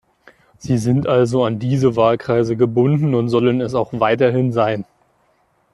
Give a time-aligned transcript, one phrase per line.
[0.57, 4.83] Sie sind also an diese Wahlkreise gebunden und sollen es auch weiterhin sein.